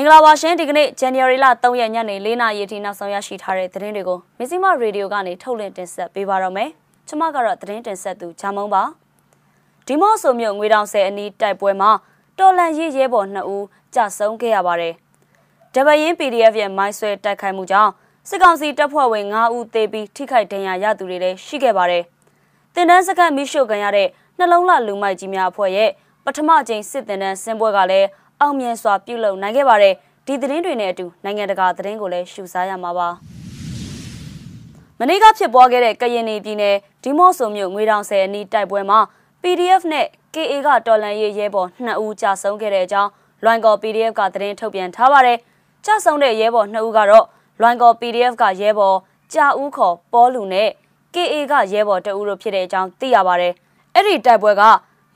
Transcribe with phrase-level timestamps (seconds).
[0.00, 6.68] င်္ဂလာပါရှင်ဒီကနေ့ January လ3ရက်ညနေ4နာရီအထိနောက်ဆုံးရရှိထားတဲ့သတင်းတွေကိုမစ္စည်းမရေဒီယိုကနေထုတ်လွှင့်တင်ဆက်ပေးပါတော့မယ်။
[7.08, 8.82] ကျွန်မကတော့သတင်းတင်ဆက်သူဂျာမုံပါ။
[9.86, 11.90] ဒီမော့ဆိုမြို့ငွေတောင်ဆယ်အနီးတိုက်ပွဲမှာ
[12.38, 13.64] တော်လန်ရေးရဲဘော်2ဦး
[13.94, 14.94] ကြာဆုံးခဲ့ရပါတယ်။
[15.74, 17.92] တပရင် PDF ရဲ့မိုင်းဆွဲတိုက်ခိုက်မှုကြောင့်
[18.28, 22.02] စစ်ကောင်စီတပ်ဖွဲ့ဝင်9ဦးသေပြီးထိခိုက်ဒဏ်ရာရသူတွေလည်းရှိခဲ့ပါတယ်။
[22.74, 24.08] တင်တန်းစခန်းမိရှုခံရတဲ့
[24.38, 25.90] နှလုံးလှလူမိုက်ကြီးများအဖွဲ့ရဲ့
[26.24, 28.08] ပထမကြိမ်စစ်တင်တန်းဆင်းပွဲကလည်း
[28.40, 29.94] အောင်မြင်စွာပြုလုပ်နိုင်ခဲ့ပါတယ်
[30.26, 33.08] ဒီသတင်းတွေနဲ့အတူနိုင်ငံတကာသတင်းကိုလည်းရှုစားရမှာပါ
[34.98, 39.00] မနေ့ကဖြစ်ပွားခဲ့တဲ့ကရင်ပြည်နယ်ဒီမော့ဆိုမြို့ငွေတောင်ဆယ်အနီးတိုက်ပွဲမှာ
[39.42, 43.10] PDF နဲ့ KA ကတော်လန်ရေးရဲဘော်2ဦးကြာဆုံးခဲ့တဲ့အကြောင်း
[43.44, 45.38] လွိုင်ကော် PDF ကသတင်းထုတ်ပြန်ထားပါတယ်
[45.86, 47.26] ကြာဆုံးတဲ့ရဲဘော်2ဦးကတော့
[47.60, 48.96] လွိုင်ကော် PDF ကရဲဘော်
[49.34, 50.68] ကြာဦးခေါ်ပေါ်လူနဲ့
[51.14, 53.52] KA ကရဲဘော်တအူးတို့ဖြစ်တဲ့အကြောင်းသိရပါတယ်
[53.94, 54.62] အဲ့ဒီတိုက်ပွဲက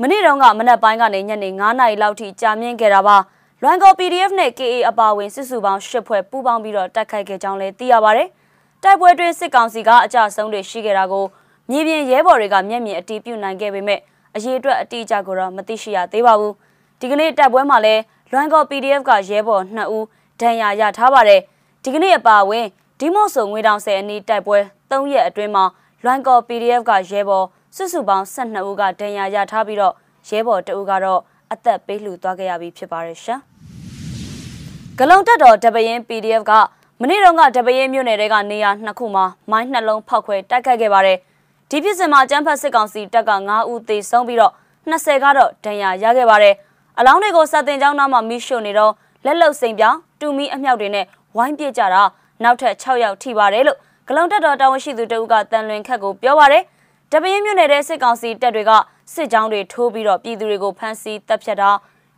[0.02, 3.16] မနေ့တုန်းကမနက်ပိုင်းကနေညနေ9နာရီလောက်ထိကြာမြင့်ခဲ့တာပါ
[3.62, 8.22] လွန်ကော PDF နဲ့ KA အပါဝင်စစ်စုပေါင်း၈ဖွဲ့ပူးပေါင်းပြီးတော့တိုက်ခိုက်ခဲ့ကြောင်းလည်းသိရပါဗျ။
[8.82, 11.24] တိုက်ပွဲတွင်စစ်ကောင်စီကအကြဆုံးတွေရှိခဲ့တာကို
[11.70, 14.00] မြေပြင်ရဲဘော်တွေကမျက်မြင်အတီးပြုတ်နိုင်ခဲ့ပေမဲ့
[14.34, 16.52] အရေးအတွက်အတိအကျကိုတော့မသိရှိရသေးပါဘူး။
[17.00, 18.02] ဒီကနေ့တိုက်ပွဲမှာလည်း
[18.32, 20.06] လွန်ကော PDF ကရဲဘော်2ဦး
[20.40, 21.40] ဒဏ်ရာရထားပါတယ်။
[21.82, 22.66] ဒီကနေ့အပါဝင်
[23.00, 24.58] ဒီမော့ဆိုငွေတောင်ဆယ်အနီးတိုက်ပွဲ
[24.90, 25.64] 3ရက်အတွင်းမှာ
[26.04, 27.46] လွန်ကော PDF ကရဲဘော်
[27.76, 29.94] စုစုပေါင်း12ဦးကဒဏ်ရာရထားပြီးတော့
[30.28, 31.20] ရဲဘော်2ဦးကတော့
[31.52, 33.40] အသက်ပေးလှူသွားခဲ့ရပြီဖြစ်ပါတယ်ရှင်။
[34.98, 36.52] ဂလုံတက်တော်တပရင် PDF က
[37.00, 41.18] မနေ့တုန်းကတပရင်မြို့နယ်တဲကနေရာနှစ်ခုမှာမိုင်းနှလုံးဖောက်ခွဲတိုက်ခိုက်ခဲ့ပါတယ်။
[41.70, 44.52] ဒီဖြစ်စဉ်မှာကျန်းဖတ်စစ်ကောင်စီတပ်က9ဦးသေဆုံးပြီးတော့
[44.90, 46.54] 20ကတော့ဒဏ်ရာရခဲ့ပါတယ်။
[46.98, 48.92] အလောင်းတွေကိုစတင်ကြောင်းနားမှာမိရှို့နေတော့
[49.24, 52.02] လက်လုံစိန်ပြောင်းတူမီအမြောက်တွေနဲ့ဝိုင်းပြစ်ကြတာ
[52.42, 56.64] နောက်ထပ်6ယောက်ထိပါတယ်လို့ဂလုံတက်တော်တာဝန်ရှိသူတဦးကတန်လွင်ခက်ကိုပြောပါတယ်။
[57.12, 58.72] တပင်းမြို့နယ်တဲ့စစ်ကောင်စီတပ်တွေက
[59.14, 61.70] စစ်ကြောင်းတွေထိုးပြီးတော့ပြည်သူတွေကိုဖမ်းဆီးတပ်ဖြတ်တာ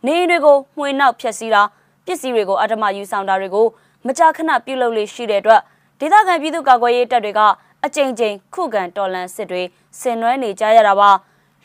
[0.05, 1.61] နေအိမ်တွေကိုမှွေနောက်ဖျက်ဆီးတာ
[2.05, 3.67] ပစ္စည်းတွေကိုအဓမ္မယူဆောင်တာတွေကို
[4.07, 5.61] မကြာခဏပြုလုပ်လေရှိတဲ့အတွက်
[5.99, 7.41] ဒေသခံပြည်သူ့ကာကွယ်ရေးတပ်တွေက
[7.85, 9.61] အကြိမ်ကြိမ်ခုခံတော်လှန်စစ်တွေ
[9.99, 11.09] ဆင်နွှဲနေကြရတာပါ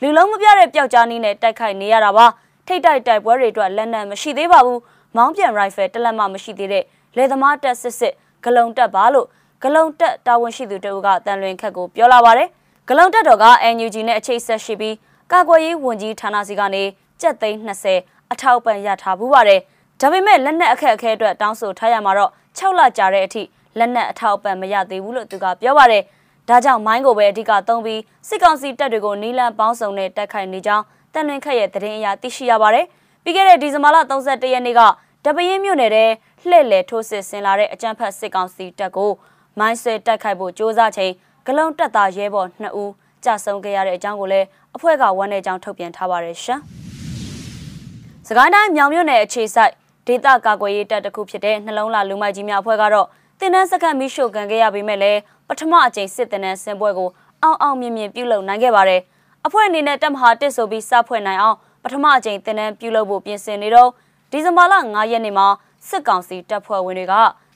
[0.01, 2.25] လူလုံးမပြတဲ့ပျောက်ကြားနည်းနဲ့တိုက်ခိုက်နေရတာပါ
[2.67, 4.79] ထိတ်တိုက်တိုက်ပွဲတွေအတွက်လက်နက်မရှိသေးပါဘူး
[5.15, 6.83] မောင်းပြန်ရိုင်ဖယ်တလက်မှမရှိသေးတဲ့
[7.17, 9.27] လေသမားတက်စစ်စစ်ဂလုံတက်ပါလို့
[9.63, 12.49] ဂလုံတက်တာဝန်ရှိသူတို့ကတန်လွင်ခက်ကိုပြောလာပါတယ်
[12.87, 13.45] ဂလုံတက်တော်က
[13.75, 14.95] NUG နဲ့အခြေဆက်ရှိပြီး
[15.31, 16.83] ကာကွယ်ရေးဝန်ကြီးဌာနစီကနေ
[17.21, 17.59] ကြက်သိန်း
[17.95, 19.59] 20အထောက်ပံ့ရထားဘူးပါတယ်။
[19.99, 23.43] ဒါပေမဲ့လက်နက်အခက်အခဲအတွက်တောင်းဆိုထားရမှာတော့6လကြာတဲ့အထိ
[23.77, 26.03] လက်နက်အထောက်ပံ့မရသေးဘူးလို့သူကပြောပါတယ်။
[26.49, 30.83] ဒါကြောင့်မိုင်းကိုပဲအဓိကသုံးပြီးစစ်ကောင်စီတပ်တွေကိုနီလန်ပေါင်းစုံနဲ့တိုက်ခိုက်နေကြောင်း
[31.13, 32.85] တန်လွင်ခက်ရဲ့သတင်းအရသိရှိရပါတယ်။
[33.23, 34.81] ပြီးခဲ့တဲ့ဒီဇင်ဘာလ31ရက်နေ့က
[35.25, 36.05] တပင်းမြို့နယ်ထဲ
[36.49, 39.11] လှည့်လည်ထိုးစစ်ဆင်လာတဲ့အကြမ်းဖက်စစ်ကောင်စီတပ်ကို
[39.59, 41.13] မိုင်းဆွဲတိုက်ခိုက်ဖို့စ조사ချိန်
[41.45, 42.91] ဂလုံတက်သားရဲဘော်2ဦး
[43.23, 46.59] ကြာဆုံးခဲ့ရတဲ့အကြောင်းကိုလည်းအဖွဲ့ကဝန်တဲ့အကြောင်းထုတ်ပြန်ထားပါတယ်ရှင်။
[48.27, 49.71] စကိုင်းတိုင်းမြောင်မြို့နယ်အခြေစိုက်
[50.07, 53.07] ဒေသကာကွယ်ရေးတပ်တစ်ခုဖြစ်တဲ့နှလုံးလာလူမိုက်ကြီးများအဖွဲ့ကတော့
[53.39, 57.09] တင်နန်းစခန်းမိရှုခံခဲ့ရပေမဲ့လည်းပထမအကြိမ်စစ်တင်နန်းဆင်ပွဲကို
[57.43, 59.01] အောင်အောင်မြင်မြင်ပြုလုပ်နိုင်ခဲ့ပါတယ်။
[59.45, 63.89] အဖွဲ့အနေနဲ့တပ်မဟာတစ်ဆိုပြီးစဖွဲ့နိုင်အောင်ပထမအကြိမ်တင်နန်းပြုလုပ်ဖို့ပြင်ဆင်နေတော့
[64.31, 65.47] ဒီဇင်ဘာလ9ရက်နေ့မှာ
[65.89, 67.13] စစ်ကောင်စီတပ်ဖွဲ့ဝင်တွေက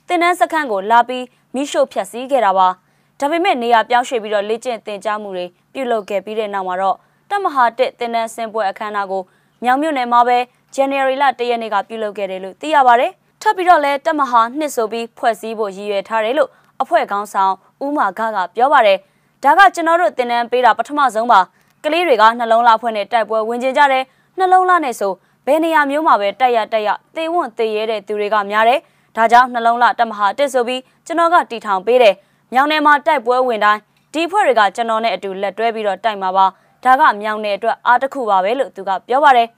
[0.08, 2.68] တင်နန်းစခန်းကိုလာပြီးမိရှုဖျက်ဆီးခဲ့တာပါ။
[3.20, 6.96] ဒါပေမဲ့နေရာပြောင်းရွှေ့ပြီးတော့လေ့ကျင့်သင်ကြားမှုတွေပြုလုပ်ခဲ့ပြီးတဲ့နောက်မှာတော့
[7.30, 9.22] တပ်မဟာတစ်တင်နန်းဆင်ပွဲအခမ်းအနားကို
[9.64, 10.38] မြောင်မြို့နယ်မှာပဲ
[10.76, 13.10] January လ1ရက်နေ့ကပြုလုပ်ခဲ့တယ်လို့သိရပါတယ်။
[13.42, 16.50] ထပ်ပြီးတော့လည်းတပ်မဟာနှစ်ဆိုပြီးဖွဲ့စည်းဖို့ရည်ရွယ်ထားတယ်လို့
[16.82, 18.98] အဖွဲ့ခေါင်းဆောင်ဦးမာခကပြောပါတယ်။
[19.44, 21.40] ဒါကကျွန်တော်တို့တင်နန်းပေးတာပထမဆုံးပါ။
[21.84, 24.04] ကလေးတွေကနှလုံးသားဖွဲ့နဲ့တိုက်ပွဲဝင်ကျင်ကြတယ်။
[24.38, 25.12] နှလုံးသားနဲ့ဆို
[25.46, 28.80] ဘယ်နေရာမျိုးမှာပဲတိုက်ရတိုက်ရသေဝွန့်သေရဲတဲ့သူတွေကများတယ်။
[29.16, 32.14] ဒါကြောင့်နှလုံးသားတပ်မဟာတစ်ဆိုပြီးကျွန်တော်ကတီထောင်ပေးတယ်။
[32.52, 33.80] မြောင်နယ်မှာတိုက်ပွဲဝင်တိုင်း
[34.14, 36.46] ဒီဖွဲ့တွေကကျွန်တော်နဲ့အတူလက်တွဲပြီးတော့တိုက်မှာပါ။
[36.84, 39.48] ဒါကမြောင်နယ်အတွက်အားတစ်ခုပါပဲလို့သူကပြောပါတယ်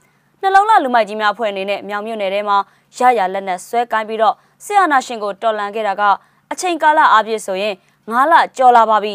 [0.42, 2.56] နှလုံးလာလူမိုက်ကြီးများဖွဲ့အနေနဲ့မြောင်မြို့နယ်ထဲမှာ
[2.98, 4.34] ရရလက်နက်ဆွဲကိုင်းပြီးတော့
[4.64, 6.02] ဆီယနာရှင်ကိုတော်လန်ခဲ့တာက
[6.52, 7.74] အချိန်ကာလအားဖြင့်ဆိုရင်
[8.08, 9.14] 9လကျော်လာပါပြီ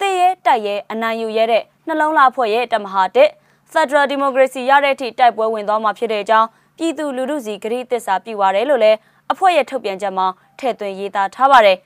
[0.00, 3.30] တည်ရဲတိုက်ရဲအနိုင်ယူရဲတဲ့နှလုံးလာဖွဲ့ရဲ့တမဟာတစ်
[3.72, 8.98] Federal Democracy ရတဲ့အထိတိုက်ပွဲဝင်သွားမှာဖြစ်တဲ့အကြောင်းပြည်သူလူထုစီဂရိသစ္စာပြုပါရယ်လို့လည်း
[9.32, 10.26] အဖွဲ့ရဲ့ထုတ်ပြန်ချက်မှာ
[10.58, 11.76] ထည့်သွင်းရေးသားထားပါတယ်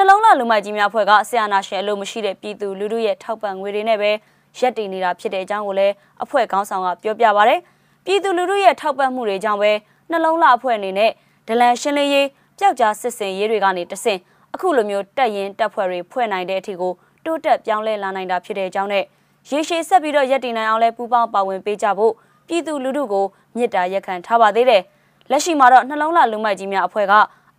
[0.00, 4.10] နှလုံးလာလူမိုက်ကြီးများဖွဲ့ကဆီယနာရှင်အလို့မရှိတဲ့ပြည်သူလူထုရဲ့ထောက်ပံ့ငွေတွေနဲ့ပဲ
[4.58, 7.54] ရက်တည်နေတာဖြစ်တဲ့အကြောင်းကိုလည်းအဖွဲ့ခေါင်းဆောင်ကပြောပြပါဗျ။
[8.04, 9.72] ပြည်သူလူထုရဲ့ထောက်ပံ့မှုတွေကြောင့်ပဲ
[10.10, 11.10] နှလုံးလှအဖွဲ့အနေနဲ့
[11.48, 12.26] ဒလန်ရှင်းလင်းရေး
[12.58, 14.20] ပျောက်ကြားစစ်စင်ရေးတွေကနေတဆင့်
[14.54, 16.92] အခုလိုမျိုးတက်ရင်တက်ဖွဲ့တွေဖွဲ့နိုင်တဲ့အထိကို
[17.24, 19.04] တိုးတက်ပြောင်းလဲလာနိုင်တာဖြစ်တဲ့အကြောင်းနဲ့
[19.50, 22.12] ရေရှည်ဆက်ပြီးတော့ရက်တည်နိုင်အောင်လဲပူးပေါင်းပါဝင်ပေးကြဖို့
[22.48, 23.24] ပြည်သူလူထုကို
[23.56, 24.82] မြစ်တာရက်ခံထားပါသေးတယ်။
[25.30, 27.12] လက်ရှိမှာတော့နှလုံးလှလူမိုက်ကြီးများအဖွဲ့က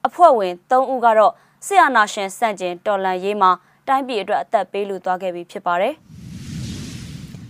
[0.07, 1.33] အဖွဲ့ဝင်3ဦးကတော့
[1.65, 3.51] ဆီယနာရှင်စန့်ကျင်တော်လန်ရေးမှာ
[3.87, 5.93] တိုင်းပြည်အတွက်အသက်ပေးလူသွားခဲ့ပြီဖြစ်ပါတယ်။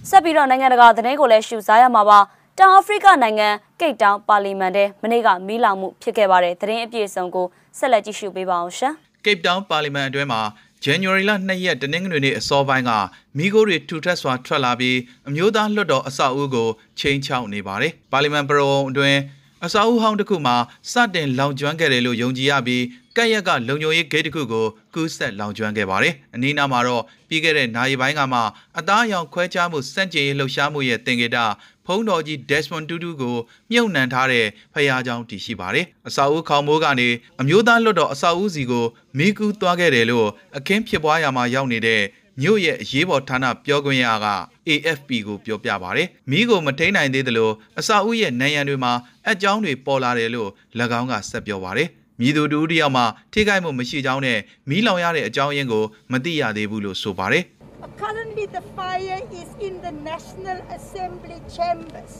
[0.09, 2.19] ဆက်ပြီးတော့နိုင်ငံတကာသတင်းကိုလည်းရှုစားရမှာပါ
[2.57, 3.47] တောင်အာဖရိကနိုင်ငံ
[3.79, 7.47] ကိတ်တောင်ပါလီမန်ထဲမနေ့ကမီးလောင်မှုဖြစ်ခဲ့ပါတယ်သတင်းအပြည့်အစုံကို
[7.77, 8.93] ဆက်လက်ကြည့်ရှုပေးပါအောင်ရှင်
[9.25, 10.41] Cape Town ပါလီမန်အတွင်းမှာ
[10.85, 12.91] January လ2ရက်တနင်္ဂနွေနေ့အစောပိုင်းက
[13.37, 14.97] မိခိုးတွေထူထပ်စွာထွက်လာပြီး
[15.27, 16.69] အမျိုးသားလွှတ်တော်အဆောက်အဦကို
[16.99, 19.17] ချိန်ချောက်နေပါတယ်။ပါလီမန်ပရုံအတွင်း
[19.65, 20.55] အစာအုပ်ဟောင်းတစ်ခုမှာ
[20.91, 22.83] စတင်လောင်ကျွမ်းခဲ့တယ်လို့ယုံကြည်ရပြီး
[23.15, 28.39] ကက်ရက်ကလုံခြုံရေးဂိတ်တစ်ခုကိုကူးဆက်လောင်ကျွမ်းခဲ့ပါတယ်။အနီးနားမှာတော့ပြီးခဲ့တဲ့နိုင်ပိုင်းကမှ
[28.77, 31.45] အသားအရောင်ခွဲခြားမှုစန့်ကျင်ရေးလှုပ်ရှားမှုရဲ့တင်ကြတာ
[31.85, 33.35] ဖုံးတော်ကြီး Desmond Tutu ကို
[33.71, 37.09] မြုပ်နှံထားတဲ့ဖျားကြောင်တည်ရှိပါတယ်။အစာအုပ်ခေါင်မိုးကနေ
[37.41, 38.85] အမျိုးသားလွတ်တော်အစာအုပ်စီကို
[39.17, 40.27] မိကူးသွားခဲ့တယ်လို့
[40.57, 42.01] အခင်းဖြစ်ပွားရာမှာရောက်နေတဲ့
[42.41, 44.27] မြို့ရဲ့အရေးပေါ်ဌာနပြောခွင့်ရက
[44.69, 48.93] AFP ကိုပြောပြပါဗျ။မိကိုမထိန်နိုင်သေးသလိုအစာအုပ်ရဲ့နိုင်ရန်တွေမှာ
[49.29, 50.49] အကြောင်းတွေပေါ်လာတယ်လို့၎
[50.99, 51.83] င်းကဆက်ပြောပါဗျ။
[52.19, 53.03] မိသူတူတယောက်မှ
[53.33, 54.39] ထိခိုက်မှုမရှိကြောင်းနဲ့
[54.69, 57.43] မီးလောင်ရတဲ့အကြောင်းရင်းကိုမသိရသေးဘူးလို့ဆိုပါတယ်။
[58.01, 62.13] Currently, the fire is in the National Assembly chambers.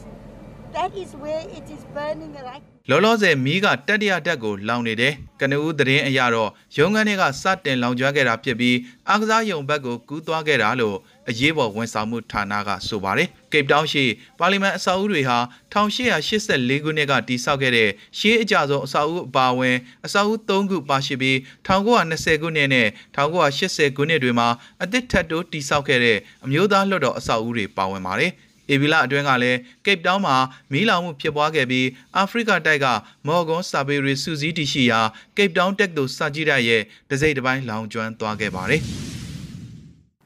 [0.74, 8.77] That is where it is burning right လောလောဆယ်မီးကတတိယတက်ကိုလောင်နေတယ်။ကနဦးသတင်းအရတော့ရုံးခန်းတွေကစတင်လောင်ကျွမ်းခဲ့တာဖြစ်ပြီး
[9.10, 10.98] အားကစားရုံဘက်ကိုကူးသွားခဲ့တာလို့
[11.30, 14.06] အရေးပေါ်ဝန်ဆောင်မှုဌာနကဆိုပါတယ်။ Cape Town ရှိ
[14.39, 15.38] ပါလီမန်အဆောက်အဦတွေဟာ
[15.74, 21.36] 1884ခုနှစ်ကတည်ဆောက်ခဲ့တဲ့ရှေးအကြဆုံးအဆောက်အဦအပါအဝင်အဆောက်အဦ3ခုပါရှိပြီး
[21.68, 24.48] 1920ခုနှစ်နဲ့1980ခုနှစ်တွေမှာ
[24.83, 28.33] အသစ်ထပ်တိုးတည်ဆောက်ခဲ့တဲ့အမျိုးသားလွှတ်တော်အဆောက်အဦတွေပါဝင်ပါတယ်။
[28.69, 30.36] အေဗီလာအတွင်းကလည်းကိပ်တောင်းမှာ
[30.71, 32.88] မီးလောင်မှုဖြစ်ပွားခဲ့ပြီးအာဖရိကတိုက်က
[33.27, 35.01] မော်ဂွန်စာပေရီစူစီးတီရှိရာ
[35.38, 38.81] ကိပ်တောင်းတက်သို့စာကြည့်ရရဲ့တစိမ့်တစ်ပိုင်းလောင်ကျွမ်းသွားခဲ့ပါတယ်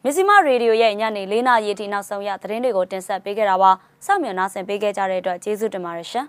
[0.05, 3.71] မစ္စည်းမရေဒီယိုရဲ့ညနေ၄နာရီထိနောက်ဆုံးရသတင်းတွေကိုတင်ဆက်ပေးခဲ့တာပါ
[4.05, 6.25] စောင့်မျှော်နှားဆင်ပေးခဲ့ကြတဲ့အတွက်ကျေးဇူးတင်ပါတယ်ရှင်